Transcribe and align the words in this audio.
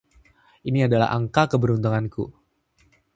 Ini 0.69 0.79
adalah 0.89 1.09
angka 1.17 1.43
keberuntunganku. 1.51 2.23